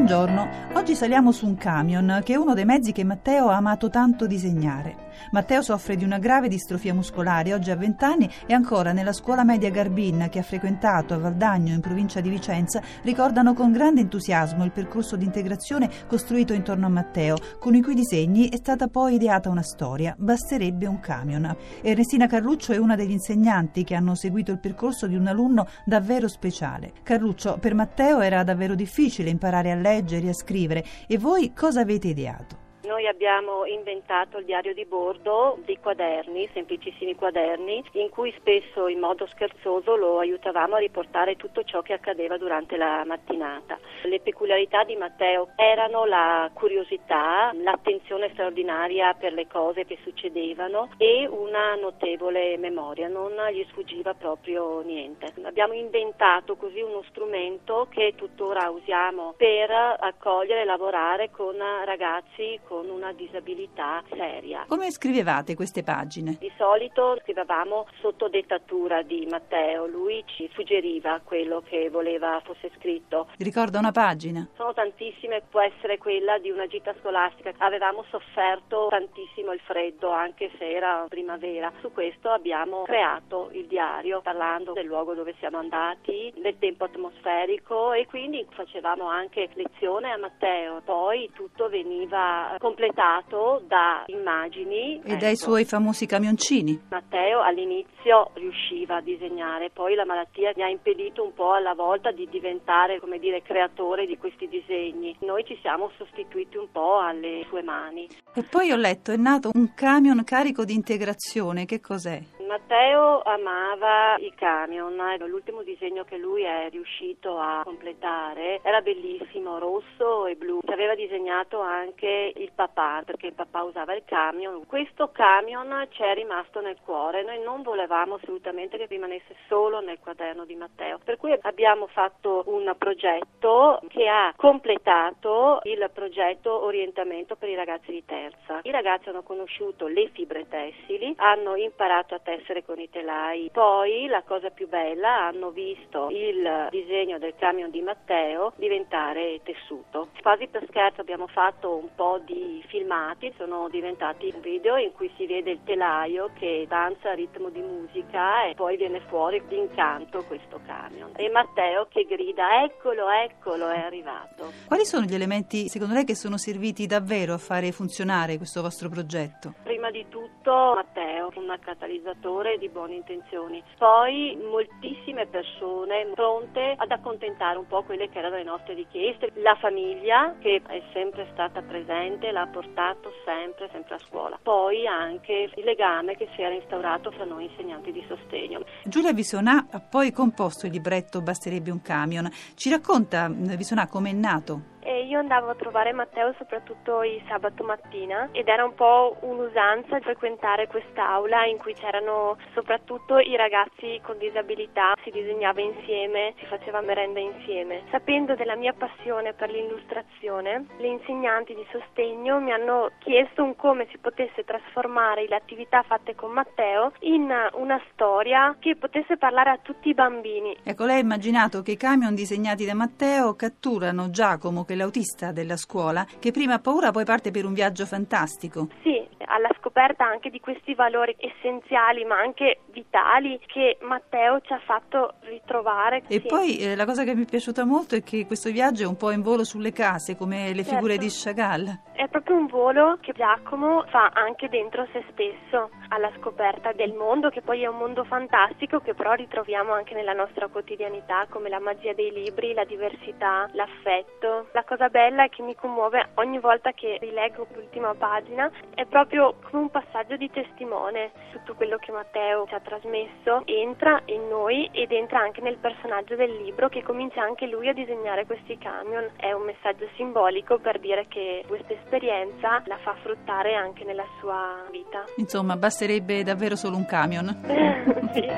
[0.00, 3.90] Buongiorno, oggi saliamo su un camion che è uno dei mezzi che Matteo ha amato
[3.90, 5.08] tanto disegnare.
[5.32, 9.44] Matteo soffre di una grave distrofia muscolare, oggi ha 20 anni e ancora nella scuola
[9.44, 14.64] media Garbin che ha frequentato a Valdagno in provincia di Vicenza ricordano con grande entusiasmo
[14.64, 19.16] il percorso di integrazione costruito intorno a Matteo, con i cui disegni è stata poi
[19.16, 21.54] ideata una storia, basterebbe un camion.
[21.82, 26.26] Ernestina Carluccio è una degli insegnanti che hanno seguito il percorso di un alunno davvero
[26.26, 26.92] speciale.
[27.02, 31.80] Carluccio, per Matteo era davvero difficile imparare a leggere e a scrivere e voi cosa
[31.80, 32.59] avete ideato?
[32.90, 38.98] Noi abbiamo inventato il diario di bordo, dei quaderni, semplicissimi quaderni, in cui spesso in
[38.98, 43.78] modo scherzoso lo aiutavamo a riportare tutto ciò che accadeva durante la mattinata.
[44.02, 51.28] Le peculiarità di Matteo erano la curiosità, l'attenzione straordinaria per le cose che succedevano e
[51.30, 55.32] una notevole memoria, non gli sfuggiva proprio niente.
[55.42, 62.79] Abbiamo inventato così uno strumento che tuttora usiamo per accogliere e lavorare con ragazzi con
[62.80, 64.64] con una disabilità seria.
[64.66, 66.36] Come scrivevate queste pagine?
[66.40, 73.28] Di solito scrivevamo sotto dettatura di Matteo, lui ci suggeriva quello che voleva fosse scritto.
[73.36, 74.48] Ricorda una pagina?
[74.56, 77.52] Sono tantissime, può essere quella di una gita scolastica.
[77.58, 81.70] Avevamo sofferto tantissimo il freddo, anche se era primavera.
[81.80, 87.92] Su questo abbiamo creato il diario parlando del luogo dove siamo andati, del tempo atmosferico
[87.92, 90.80] e quindi facevamo anche lezione a Matteo.
[90.82, 95.00] Poi tutto veniva completato da immagini.
[95.02, 95.16] E ecco.
[95.16, 96.80] dai suoi famosi camioncini.
[96.88, 102.12] Matteo all'inizio riusciva a disegnare, poi la malattia gli ha impedito un po' alla volta
[102.12, 105.16] di diventare, come dire, creatore di questi disegni.
[105.20, 108.08] Noi ci siamo sostituiti un po' alle sue mani.
[108.34, 112.20] E poi ho letto, è nato un camion carico di integrazione, che cos'è?
[112.50, 114.96] Matteo amava i camion,
[115.28, 120.58] l'ultimo disegno che lui è riuscito a completare era bellissimo, rosso e blu.
[120.66, 124.66] Ci aveva disegnato anche il papà, perché il papà usava il camion.
[124.66, 130.00] Questo camion ci è rimasto nel cuore, noi non volevamo assolutamente che rimanesse solo nel
[130.00, 137.36] quaderno di Matteo, per cui abbiamo fatto un progetto che ha completato il progetto orientamento
[137.36, 138.58] per i ragazzi di terza.
[138.64, 143.50] I ragazzi hanno conosciuto le fibre tessili, hanno imparato a tessere essere con i telai.
[143.52, 150.08] Poi la cosa più bella, hanno visto il disegno del camion di Matteo diventare tessuto.
[150.20, 155.10] Quasi per scherzo abbiamo fatto un po' di filmati, sono diventati un video in cui
[155.16, 160.24] si vede il telaio che danza a ritmo di musica e poi viene fuori d'incanto
[160.24, 161.12] questo camion.
[161.16, 164.52] E Matteo che grida eccolo, eccolo, è arrivato.
[164.66, 168.88] Quali sono gli elementi secondo lei che sono serviti davvero a fare funzionare questo vostro
[168.88, 169.54] progetto?
[169.62, 173.62] Prima di tutto Matteo, un catalizzatore portatore di buone intenzioni.
[173.76, 179.32] Poi moltissime persone pronte ad accontentare un po' quelle che erano le nostre richieste.
[179.42, 184.38] La famiglia che è sempre stata presente, l'ha portato sempre, sempre a scuola.
[184.40, 188.64] Poi anche il legame che si era instaurato fra noi insegnanti di sostegno.
[188.84, 192.28] Giulia Visonà ha poi composto il libretto Basterebbe un camion.
[192.54, 194.78] Ci racconta Visonà come è nato?
[195.10, 200.68] Io andavo a trovare Matteo soprattutto il sabato mattina ed era un po' un'usanza frequentare
[200.68, 207.18] quest'aula in cui c'erano soprattutto i ragazzi con disabilità, si disegnava insieme, si faceva merenda
[207.18, 207.82] insieme.
[207.90, 213.88] Sapendo della mia passione per l'illustrazione, le insegnanti di sostegno mi hanno chiesto un come
[213.90, 219.58] si potesse trasformare le attività fatte con Matteo in una storia che potesse parlare a
[219.60, 220.56] tutti i bambini.
[220.62, 225.56] Ecco, lei ha immaginato che i camion disegnati da Matteo catturano Giacomo che l'autista della
[225.56, 228.68] scuola, che prima ha paura poi parte per un viaggio fantastico.
[228.82, 234.60] Sì, alla scoperta anche di questi valori essenziali ma anche vitali che Matteo ci ha
[234.64, 236.02] fatto ritrovare.
[236.08, 236.26] E sì.
[236.26, 238.96] poi eh, la cosa che mi è piaciuta molto è che questo viaggio è un
[238.96, 240.70] po' in volo sulle case come le certo.
[240.70, 241.80] figure di Chagall.
[242.00, 247.28] È proprio un volo che Giacomo fa anche dentro se stesso, alla scoperta del mondo
[247.28, 251.58] che poi è un mondo fantastico che però ritroviamo anche nella nostra quotidianità come la
[251.58, 254.48] magia dei libri, la diversità, l'affetto.
[254.52, 259.64] La cosa bella che mi commuove ogni volta che rileggo l'ultima pagina è proprio come
[259.64, 261.10] un passaggio di testimone.
[261.32, 266.16] Tutto quello che Matteo ci ha trasmesso entra in noi ed entra anche nel personaggio
[266.16, 269.06] del libro che comincia anche lui a disegnare questi camion.
[269.16, 274.64] È un messaggio simbolico per dire che questa esperienza la fa fruttare anche nella sua
[274.70, 275.04] vita.
[275.16, 277.26] Insomma, basterebbe davvero solo un camion.
[278.14, 278.28] sì.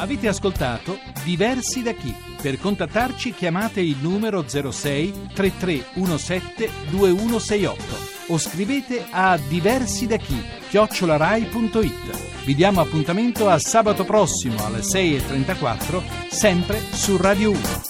[0.00, 2.14] Avete ascoltato Diversi da chi?
[2.40, 12.44] Per contattarci chiamate il numero 06 3317 2168 o scrivete a diversi da chi chiocciolarai.it.
[12.44, 17.87] Vi diamo appuntamento a sabato prossimo alle 6.34 sempre su Radio 1.